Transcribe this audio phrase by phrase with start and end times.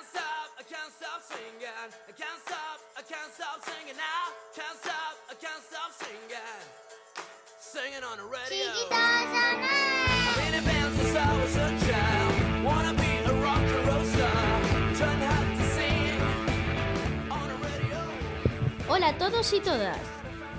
[0.00, 1.68] can't stop, I can't stop singing.
[2.08, 4.32] I can't stop, I can't stop singing now.
[4.56, 6.40] Can't stop, I can't stop singing.
[7.60, 8.72] Singing on the radio.
[8.92, 12.64] I've been in bands since I was a child.
[12.64, 14.40] Wanna be a rock and roll star.
[14.96, 16.20] Trying hard to sing
[17.30, 17.98] on the radio.
[18.88, 19.98] Hola a todos y todas.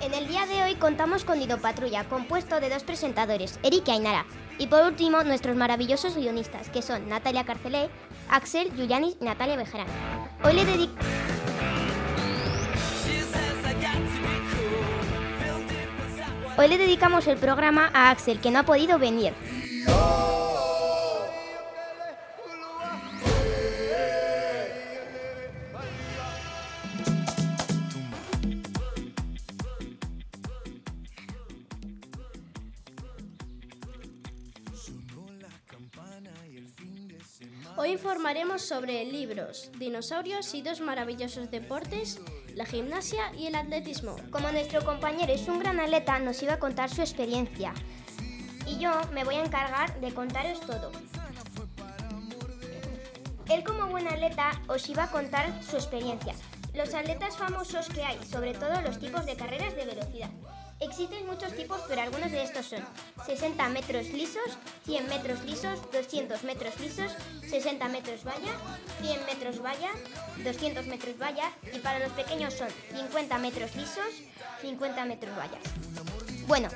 [0.02, 3.90] En el día de hoy contamos con Dido Patrulla, compuesto de dos presentadores, Eric y
[3.90, 4.24] Ainara.
[4.58, 7.90] Y por último, nuestros maravillosos guionistas, que son Natalia Carcelé,
[8.28, 9.86] Axel, Julianis y Natalia Bejarán.
[16.56, 19.32] Hoy le dedicamos el programa a Axel, que no ha podido venir.
[37.76, 42.20] Hoy informaremos sobre libros, dinosaurios y dos maravillosos deportes,
[42.54, 44.14] la gimnasia y el atletismo.
[44.30, 47.72] Como nuestro compañero es un gran atleta, nos iba a contar su experiencia.
[48.66, 50.92] Y yo me voy a encargar de contaros todo.
[53.48, 56.34] Él como buen atleta os iba a contar su experiencia.
[56.74, 60.30] Los atletas famosos que hay, sobre todo los tipos de carreras de velocidad.
[60.82, 62.84] Existen muchos tipos, pero algunos de estos son
[63.24, 64.42] 60 metros lisos,
[64.84, 67.12] 100 metros lisos, 200 metros lisos,
[67.48, 68.52] 60 metros valla,
[69.00, 69.90] 100 metros valla,
[70.42, 74.08] 200 metros valla y para los pequeños son 50 metros lisos,
[74.60, 75.62] 50 metros vallas.
[76.48, 76.68] Bueno,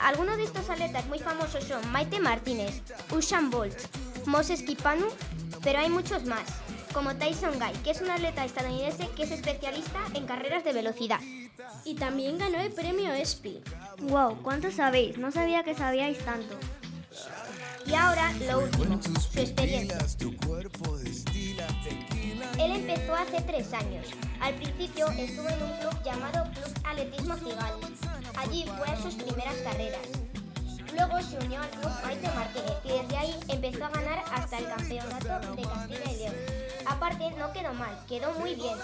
[0.00, 3.78] algunos de estos atletas muy famosos son Maite Martínez, Usain Bolt,
[4.26, 5.06] Moses Kipanu,
[5.62, 6.42] pero hay muchos más,
[6.92, 11.20] como Tyson Guy, que es un atleta estadounidense que es especialista en carreras de velocidad.
[11.84, 13.62] Y también ganó el premio ESPI.
[14.02, 15.18] Wow, ¿cuánto sabéis?
[15.18, 16.56] No sabía que sabíais tanto.
[17.86, 19.98] Y ahora lo último, su experiencia.
[22.58, 24.06] Él empezó hace tres años.
[24.40, 27.98] Al principio estuvo en un club llamado Club Atletismo Cigales.
[28.36, 30.31] Allí fue a sus primeras carreras.
[30.94, 34.66] Luego se unió al club Maite Martínez y desde ahí empezó a ganar hasta el
[34.68, 36.34] campeonato de Castilla y León.
[36.86, 38.76] Aparte, no quedó mal, quedó muy bien.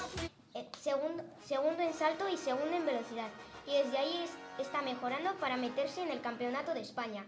[0.54, 1.22] Eh, segundo,
[1.82, 3.28] en salto y segundo en velocidad.
[3.66, 7.24] Y desde ahí es- está mejorando para meterse en el campeonato de España.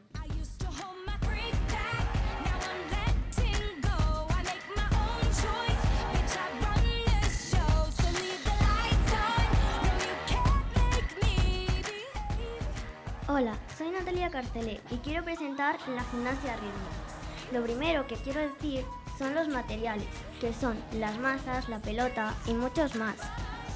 [13.32, 17.52] Hola, soy Natalia Carcelé y quiero presentar la gimnasia rítmica.
[17.52, 18.84] Lo primero que quiero decir
[19.16, 20.08] son los materiales,
[20.41, 23.14] que son las masas, la pelota y muchos más.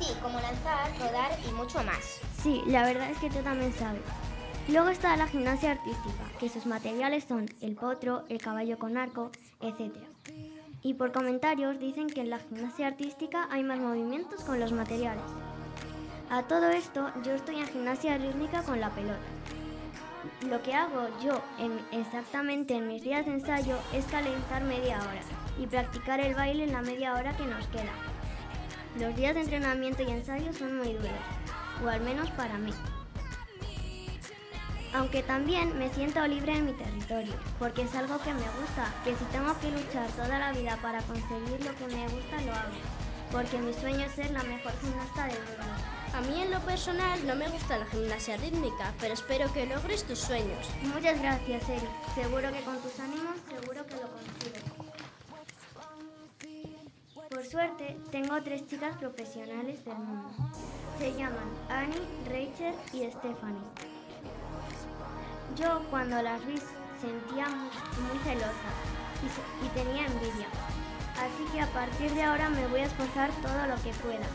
[0.00, 2.20] Sí, como lanzar, rodar y mucho más.
[2.42, 4.02] Sí, la verdad es que tú también sabes.
[4.66, 9.30] Luego está la gimnasia artística, que sus materiales son el potro, el caballo con arco,
[9.60, 9.94] etc.
[10.82, 15.22] Y por comentarios dicen que en la gimnasia artística hay más movimientos con los materiales.
[16.34, 19.20] A todo esto, yo estoy en gimnasia rítmica con la pelota.
[20.50, 25.20] Lo que hago yo en- exactamente en mis días de ensayo es calentar media hora
[25.60, 27.92] y practicar el baile en la media hora que nos queda.
[28.98, 31.12] Los días de entrenamiento y ensayo son muy duros,
[31.84, 32.72] o al menos para mí.
[34.92, 39.14] Aunque también me siento libre en mi territorio, porque es algo que me gusta, que
[39.14, 42.74] si tengo que luchar toda la vida para conseguir lo que me gusta, lo hago,
[43.30, 46.03] porque mi sueño es ser la mejor gimnasta del mundo.
[46.14, 50.04] A mí en lo personal no me gusta la gimnasia rítmica, pero espero que logres
[50.04, 50.70] tus sueños.
[50.94, 51.88] Muchas gracias, Eri.
[52.14, 54.62] Seguro que con tus ánimos, seguro que lo consigues.
[57.28, 60.30] Por suerte, tengo tres chicas profesionales del mundo.
[61.00, 63.66] Se llaman Annie, Rachel y Stephanie.
[65.56, 66.58] Yo cuando las vi
[67.00, 68.70] sentía muy, celosa
[69.20, 70.46] y, y tenía envidia.
[71.14, 74.26] Así que a partir de ahora me voy a esforzar todo lo que pueda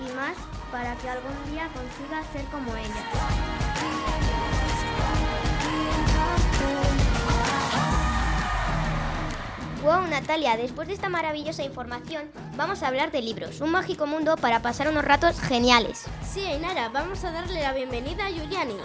[0.00, 0.36] y más
[0.70, 3.04] para que algún día consiga ser como ellas.
[9.82, 12.24] Wow, Natalia, después de esta maravillosa información,
[12.56, 16.06] vamos a hablar de libros, un mágico mundo para pasar unos ratos geniales.
[16.24, 18.82] Sí, Ainara, vamos a darle la bienvenida a Yulianis.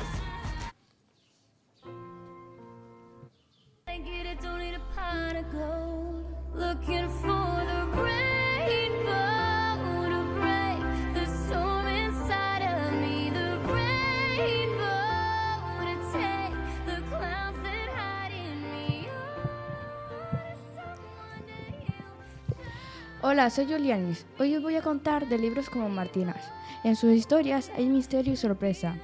[23.23, 24.25] Hola, soy Julianis.
[24.39, 26.51] Hoy os voy a contar de libros como Martinas.
[26.83, 28.95] En sus historias hay misterio y sorpresa,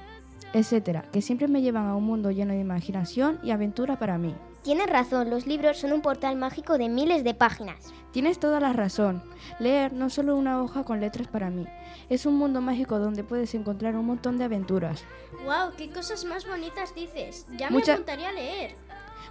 [0.52, 4.34] etcétera, que siempre me llevan a un mundo lleno de imaginación y aventura para mí.
[4.62, 7.92] Tienes razón, los libros son un portal mágico de miles de páginas.
[8.10, 9.22] Tienes toda la razón.
[9.60, 11.64] Leer no es solo una hoja con letras para mí.
[12.08, 15.04] Es un mundo mágico donde puedes encontrar un montón de aventuras.
[15.44, 15.74] ¡Wow!
[15.76, 17.46] ¡Qué cosas más bonitas dices!
[17.56, 18.74] Ya Mucha- me apuntaría a leer.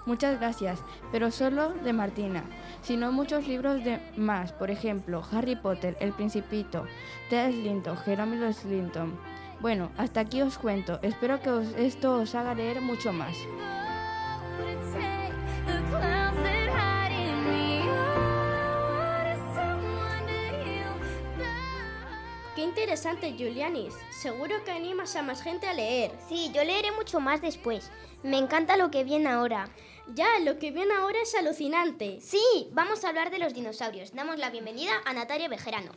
[0.07, 0.79] Muchas gracias,
[1.11, 2.43] pero solo de Martina,
[2.81, 6.85] sino muchos libros de más, por ejemplo, Harry Potter, El Principito,
[7.29, 9.19] Ted Linton, Jerónimo Slinton.
[9.59, 10.97] Bueno, hasta aquí os cuento.
[11.01, 13.35] Espero que os- esto os haga leer mucho más.
[22.55, 23.93] ¡Qué interesante, Julianis!
[24.09, 26.11] Seguro que animas a más gente a leer.
[26.27, 27.91] Sí, yo leeré mucho más después.
[28.23, 29.69] Me encanta lo que viene ahora.
[30.13, 32.19] Ya, lo que viene ahora es alucinante.
[32.21, 34.13] Sí, vamos a hablar de los dinosaurios.
[34.13, 35.91] Damos la bienvenida a Natalia Bejerano.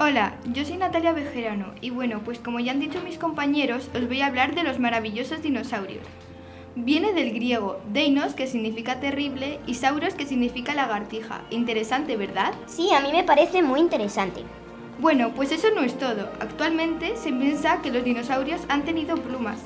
[0.00, 4.06] Hola, yo soy Natalia Bejerano y bueno, pues como ya han dicho mis compañeros, os
[4.06, 6.04] voy a hablar de los maravillosos dinosaurios.
[6.76, 11.40] Viene del griego deinos, que significa terrible, y sauros, que significa lagartija.
[11.50, 12.54] Interesante, ¿verdad?
[12.66, 14.44] Sí, a mí me parece muy interesante.
[15.00, 16.30] Bueno, pues eso no es todo.
[16.38, 19.58] Actualmente se piensa que los dinosaurios han tenido plumas,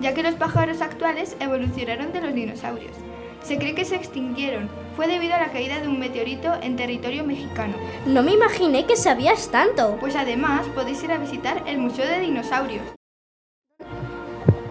[0.00, 2.96] ya que los pájaros actuales evolucionaron de los dinosaurios.
[3.46, 4.68] Se cree que se extinguieron.
[4.96, 7.74] Fue debido a la caída de un meteorito en territorio mexicano.
[8.04, 9.98] No me imaginé que sabías tanto.
[10.00, 12.82] Pues además podéis ir a visitar el Museo de Dinosaurios.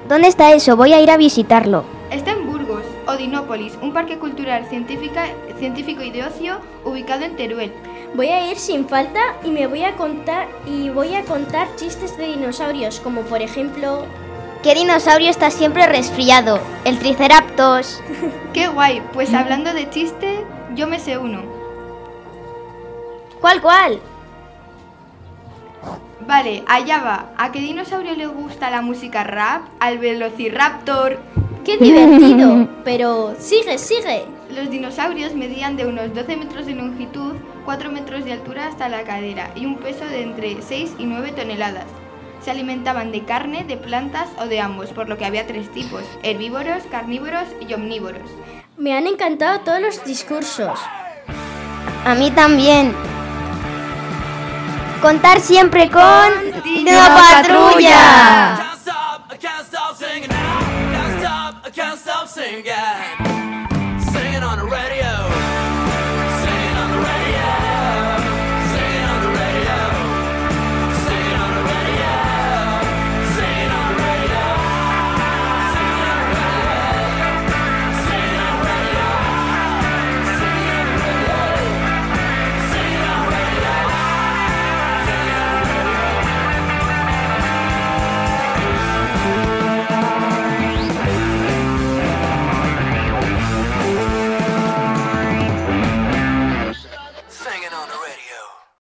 [0.10, 0.75] ¿Dónde está eso?
[0.75, 1.86] Voy a ir a visitarlo.
[2.12, 7.72] Está en Burgos, Odinópolis, un parque cultural científica- científico y de ocio ubicado en Teruel.
[8.13, 12.18] Voy a ir sin falta y me voy a contar y voy a contar chistes
[12.18, 14.06] de dinosaurios, como por ejemplo,
[14.66, 16.60] ¿Qué dinosaurio está siempre resfriado?
[16.86, 18.02] El Triceratops.
[18.54, 19.00] ¡Qué guay!
[19.14, 21.44] Pues hablando de chiste, yo me sé uno.
[23.40, 24.00] ¿Cuál, cuál?
[26.26, 27.26] Vale, allá va.
[27.38, 29.68] ¿A qué dinosaurio le gusta la música rap?
[29.80, 31.20] Al Velociraptor.
[31.64, 32.68] ¡qué divertido!
[32.84, 34.26] Pero sigue, sigue.
[34.50, 37.36] Los dinosaurios medían de unos 12 metros de longitud,
[37.66, 41.34] 4 metros de altura hasta la cadera y un peso de entre 6 y 9
[41.34, 41.86] toneladas.
[42.46, 46.04] Se alimentaban de carne, de plantas o de ambos, por lo que había tres tipos,
[46.22, 48.30] herbívoros, carnívoros y omnívoros.
[48.78, 50.80] Me han encantado todos los discursos.
[52.06, 52.94] A mí también.
[55.02, 58.76] Contar siempre con Dino Patrulla.